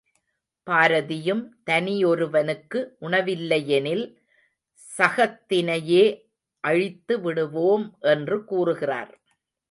பாரதியும், 0.67 1.41
தனியொருவனுக்கு 1.69 2.79
உணவிலையெனில் 3.01 4.03
சகத்தினையே 4.89 6.03
அழித்து 6.63 7.15
விடுவோம் 7.21 7.85
என்று 8.07 8.37
கூறுகிறார். 8.43 9.13